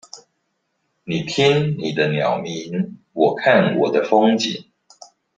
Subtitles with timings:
[1.03, 4.65] 你聽你的鳥鳴，我看我的風景